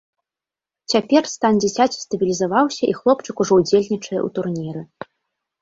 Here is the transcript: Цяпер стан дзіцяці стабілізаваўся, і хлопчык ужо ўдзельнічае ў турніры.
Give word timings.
Цяпер 0.93 1.23
стан 1.33 1.53
дзіцяці 1.63 1.99
стабілізаваўся, 2.05 2.83
і 2.91 2.97
хлопчык 3.01 3.35
ужо 3.47 3.53
ўдзельнічае 3.63 4.19
ў 4.27 4.37
турніры. 4.39 4.81